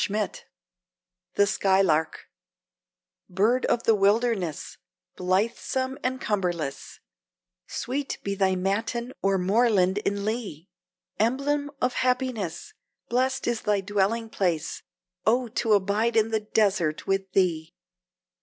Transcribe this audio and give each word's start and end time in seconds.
Bryant 0.09 0.45
THE 1.35 1.45
SKYLARK 1.45 2.25
Bird 3.29 3.67
of 3.67 3.83
the 3.83 3.93
wilderness, 3.93 4.79
Blithesome 5.15 5.99
and 6.03 6.19
cumberless, 6.19 6.99
Sweet 7.67 8.17
be 8.23 8.33
thy 8.33 8.55
matin 8.55 9.13
o'er 9.23 9.37
moorland 9.37 9.99
and 10.03 10.25
lea! 10.25 10.67
Emblem 11.19 11.69
of 11.79 11.93
happiness, 11.93 12.73
Blest 13.09 13.45
is 13.45 13.61
thy 13.61 13.79
dwelling 13.81 14.31
place 14.31 14.81
Oh, 15.27 15.47
to 15.49 15.73
abide 15.73 16.17
in 16.17 16.31
the 16.31 16.39
desert 16.39 17.05
with 17.05 17.33
thee! 17.33 17.75